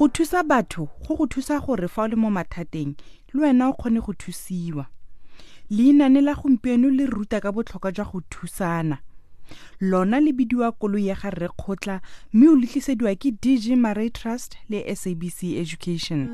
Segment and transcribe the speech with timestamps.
[0.00, 2.96] Go thusa batho go go thusa gore fa o le mo mathateng
[3.34, 4.86] le wena o kgone go thusiwa.
[5.70, 8.98] Leinane la gompieno le ruta ka botlhokwa jwa go thusana.
[9.80, 12.00] Lona le bidiwa koloi ya ga rrekgotla
[12.32, 16.28] mme o letlisediwa ke dg maray trust le sabc education.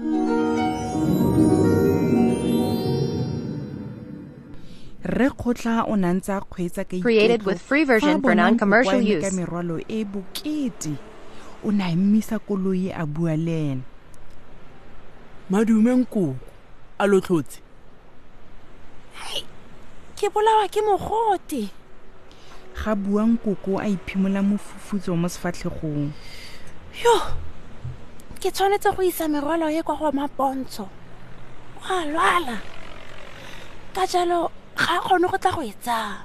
[5.02, 6.96] Rrekgotla o ne a kgweetsa ka
[8.63, 10.95] ka merwalo e bokete
[11.67, 13.83] o ne a mmisa koloi a bua le ena.
[15.51, 16.37] Madume nkoko
[16.99, 17.61] a lotlhotse
[20.17, 21.69] ke bolawa ke mogote.
[22.75, 26.13] Ga bua nkoko a iphimola mofufutso mo sefatlhegong.
[27.03, 27.17] Yo
[28.41, 30.89] ke tshwanetse go isa merwalo ye kwa go mapontsho.
[31.77, 32.63] O a lwala.
[33.93, 36.25] Ka jalo ga a kgone go tla go e tsaya.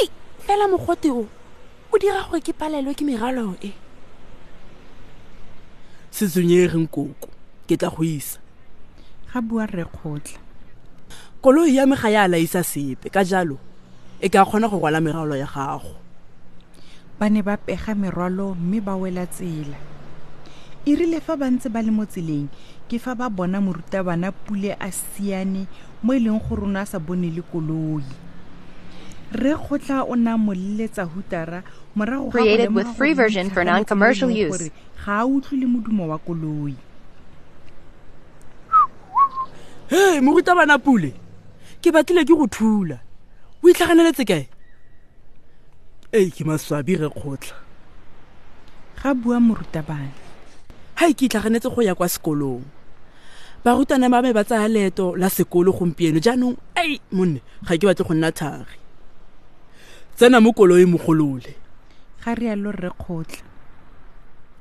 [0.00, 0.10] Ei
[0.44, 1.28] fela mogote o
[1.92, 3.87] o dira gore ke palelwe ke meralo e
[6.18, 7.30] se tshwenyege nkoko
[7.70, 8.42] ke tla go isa.
[9.30, 10.42] Ga bua rrekgotla
[11.38, 13.54] koloi ya me ga ya laisa sepe ka jalo
[14.18, 15.94] e ka kgona go rwala meralo ya gago.
[17.20, 19.78] Ba ne ba pega merwalo mme ba wela tsela.
[20.82, 22.50] E rile fa ba ntse ba le mo tseleng
[22.90, 25.70] ke fa ba bona morutabana pule a siane
[26.02, 28.02] mo e leng gore o ne a sa bone le koloi
[32.30, 34.50] Created lemoga with free version for non-commercial use.
[34.50, 34.70] gore
[35.04, 36.74] ga a utlwe le modumo wa koloi.
[39.90, 41.12] Hei morutabana pule
[41.82, 43.00] ke batlile ke go thula.
[43.62, 44.48] O itlhaganeletse kae?
[46.12, 47.56] Ei ke maswabi re kgotlha
[49.02, 50.12] ga bua morutabana.
[50.96, 52.64] Hai ke itlhaganetse go ya kwa sekolong.
[53.64, 58.04] Barutwana ba me ba tsaya leeto la sekolo gompieno jaanong ei monne ga ke batle
[58.08, 58.78] go nna thari
[60.18, 61.54] tsena mo koloi mogolole.
[62.24, 63.46] Ga rialo rre kgotla.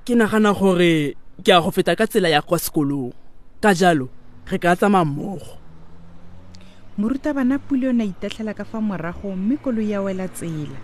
[0.05, 3.09] Ke nagana gore ke a go feta ka tsela ya kwa sekolong.
[3.57, 4.05] Ka jalo
[4.45, 5.57] re ka tsamaya mmogo.
[6.97, 10.77] Morutabana pule o ne a itatlhela ka fa morago mme koloi ya wela tsela.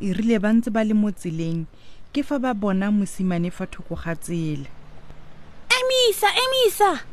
[0.00, 1.68] E rile ba ntse ba le mo tseleng
[2.16, 4.72] ke fa ba bona mosimane fa thoko ga tsela.
[5.68, 7.04] Emisa emisa!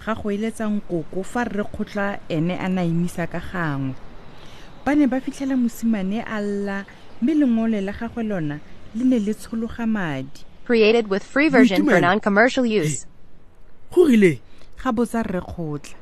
[0.00, 4.05] Ga go eletsang koko fa rre kgotla ene a na emisa ka gangwe
[4.86, 6.84] ba ne ba fitlhela mosimane a lla
[7.20, 8.60] mme lengole la gagwe lona
[8.94, 10.46] le ne le tshologa madi.
[10.64, 13.04] Created with free version for non-commercial use.
[13.90, 14.38] go rile?
[14.78, 15.98] Ga botsa rre kgotla.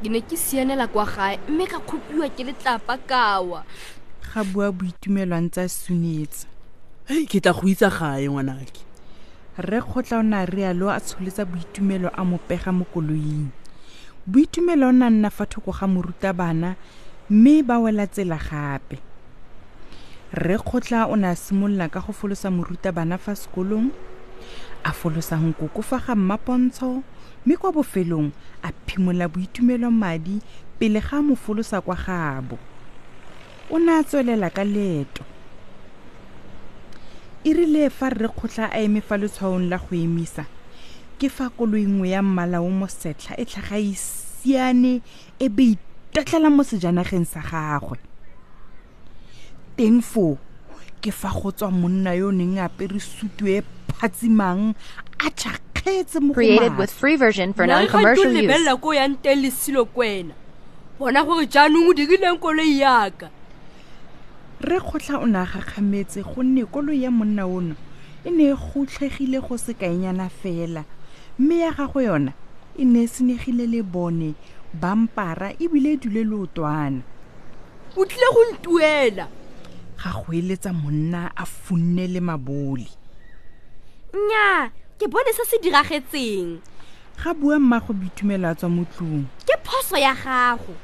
[0.00, 3.64] Ke ne ke sianela kwa gae mme ka kgopiwa ke letlapa kawa
[4.24, 6.48] ga bua boitumelwang tsa sunetsa
[7.12, 8.88] hei ke tla go itsa gae ngwanake.
[9.60, 13.52] Rre kgotla o ne a rialo a tsholetsa boitumelo a mopega mo koloing.
[14.26, 16.76] Boitumelo o ne a nna fa thoko ga morutabana
[17.30, 18.98] mme ba wela tsela gape.
[20.32, 23.90] Rre kgotla o ne a simolola ka go folosa morutabana fa sekolong
[24.84, 27.02] a folosa nkoko fa ga mmapontsho
[27.46, 28.30] mme kwa bofelong
[28.62, 30.38] a phimola boitumelo madi
[30.78, 32.58] pele ga a mo folosa kwa gabo.
[33.70, 35.24] O ne a tswelela ka leeto.
[37.42, 40.46] E rile fa rre kgotla a eme fa letshwaong la go emisa
[41.18, 45.00] ke fa koloi nngwe ya mmala o mo setlha e tlhaga e siane
[45.40, 45.74] e be
[46.16, 48.00] itatlela mo sejanageng sa gagwe.
[49.76, 50.40] Teng foo
[51.04, 53.60] ke fa go tswa monna yo o neng a apere sutu e
[54.00, 54.72] phatsimang
[55.20, 58.48] a tšhakgetse Created with free version for non-commercial use.
[58.48, 60.32] lebelela ko yang teng lesilo kwena
[60.96, 63.28] bona gore jaanong o dirileng koloi yaka
[64.64, 67.76] rre kgotla o ne a gakgametse gonne koloi ya monna ono
[68.24, 70.88] e ne e gotlhegile go se kaenyana fela.
[71.38, 72.32] Mme ya gagwe yona
[72.72, 74.32] e ne e senyegile le bone
[74.74, 77.02] bampara ebile e dule leotwana.
[77.96, 79.28] O tlile go ntuela.
[79.96, 82.88] Ga go eletsa monna a funne le mabole
[84.16, 86.60] nnyaa ke bone se se diragetseng.
[87.22, 90.74] Ga bua mmago boitumelo a tswa mo tlong ke phoso ya gago.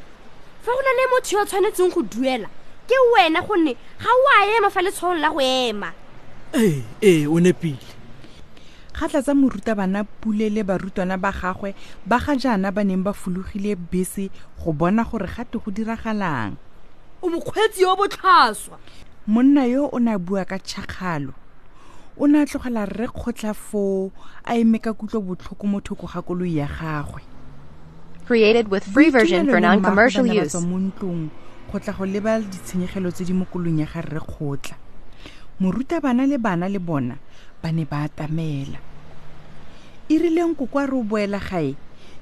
[0.63, 2.49] Fa go na le motho yo o tshwanetseng go duela
[2.89, 5.93] ke wena gonne ga o a ema fa letshwaong la go ema.
[6.55, 7.92] Ee ee o nepile
[8.93, 11.75] kgatla tsa morutabana pule le barutwana ba gagwe
[12.07, 14.31] ba ga jaana ba neng ba fologile bese
[14.61, 16.57] go bona gore gate go diragalang.
[17.23, 18.79] O mokgweetsi yo botlhaswa.
[19.27, 21.33] Monna yo o ne a bua ka tšhakgalo
[22.19, 24.11] o ne a tlogela rre kgotla foo
[24.45, 27.23] a eme ka kutlo botlhoko mo thoko ga koloi ya gagwe.
[28.27, 30.67] Created with free version for non-commercial mmaagwe ba ne ba use.
[30.67, 31.31] mo ntlong
[31.73, 34.77] go tla go leba ditshenyegelo tse di mo kolong ya ga rre kgotla
[35.63, 37.15] morutabana le bana le bona
[37.63, 38.79] ba ne ba atamela.
[40.11, 41.77] E rileng koko a re o boela gae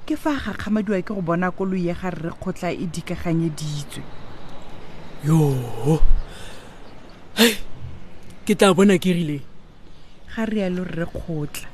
[0.05, 4.03] ke fa a gakgamadiwa ke go bona koloi ya ga re kgotla e dikaganyeditswe.
[5.25, 5.97] Yoo
[7.41, 7.57] hei
[8.45, 9.47] ke tla bona ke rileng
[10.37, 11.69] ga rialo rre kgotla.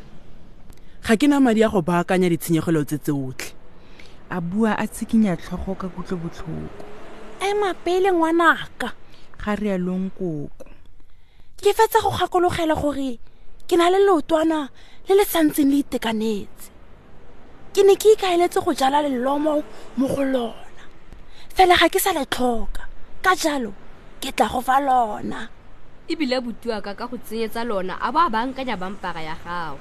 [1.02, 3.50] Ga ke na madi a go baakanya ditshenyegelo tse tsotlhe.
[4.30, 6.86] A bua a tshikinya tlhogo ka kutlobotlhoko
[7.42, 8.94] ema pele ngwanaka.
[9.42, 10.75] Ga rialong koko
[11.62, 13.19] ke fetsa go gakologelwa gore
[13.69, 14.69] ke na le leotwana
[15.08, 16.70] le le santseng le itekanetse.
[17.75, 19.62] Ke ne ke ikaeletse go jala lelomo
[19.97, 20.85] mo go lona.
[21.55, 22.85] Fela ga ke sa le tlhoka
[23.23, 23.73] ka jalo
[24.20, 25.49] ke tla go fa lona.
[26.08, 29.79] Ebile botuaka ka go tsenyetsa lona a bo a bankanya bampara ya gago.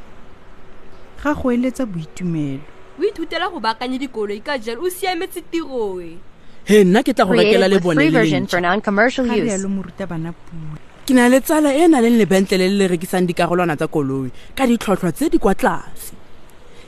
[1.21, 2.63] Ga go eletsa boitumelo.
[2.99, 6.17] O ithutela go baakanya dikoloi ka jalo o siametse tiroe
[6.65, 9.35] he nna ke tla go rekela le bone free le version for lentšha non-commercial ga
[9.37, 9.45] use.
[9.45, 13.29] rialo morutabana pula ke na le tsala e e na leng lebentlele le le rekisang
[13.29, 16.17] dikarolwana tsa koloi ka ditlhotlhwa tse di kwa tlase.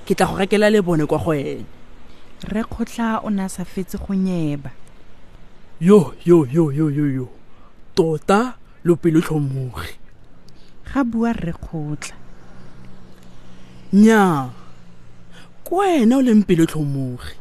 [0.10, 1.66] Ke tla go rekela le bone kwa go ene.
[2.50, 4.74] Rre kgotla o ne a sa fetse go nyeba.
[5.78, 7.28] Yo yo yo yo yo yo.
[7.94, 9.94] Tota lopelotlhomogi tlhomogi
[10.90, 12.18] ga bua rre kgotla.
[13.94, 14.50] Nnyaa
[15.62, 17.38] ke wena o leng pelo tlhomogi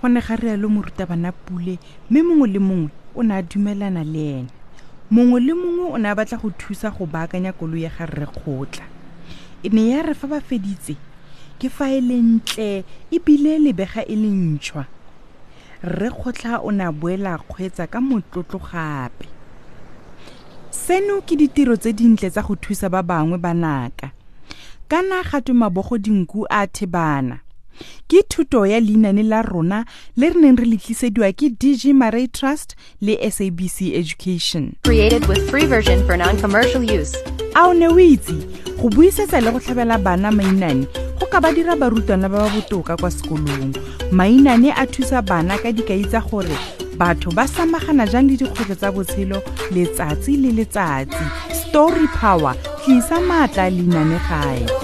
[0.00, 1.76] go ne ga rialo morutabana pule
[2.08, 4.63] mme mongwe le mongwe o ne a dumelana le ene
[5.10, 8.26] mongwe le mongwe o ne a batla go thusa go baakanya koloi ya ga rre
[8.26, 8.84] kgotla.
[9.62, 10.96] E ne ya re fa ba feditse
[11.58, 14.84] ke fa e le ntle ebile lebega e le ntšhwa.
[15.84, 19.28] Rre kgotla o ne a boela kgweetsa ka motlotlo gape.
[20.70, 24.10] Seno ke ditiro tse dintle tsa go thusa ba bangwe ba naka.
[24.88, 27.43] Kana gato mabogo dinku a thebana
[28.08, 29.84] ke thuto ya leinane la rona
[30.16, 34.76] le re neng re le tlisediwa ke dg maray trust le sabc education.
[34.84, 37.14] Created with free version for non-commercial use.
[37.54, 38.34] a o ne o itse
[38.80, 40.86] go buisetsa le go tlhabela bana mainane
[41.20, 43.74] go ka ba dira barutwana ba ba botoka kwa sekolong.
[44.10, 46.56] Mainane a thusa bana ka dikai tsa gore
[46.98, 49.38] batho ba samagana jang le dikgwetlho tsa botshelo
[49.70, 51.24] letsatsi le letsatsi.
[51.54, 54.83] Story power tlisa maatla leinane gae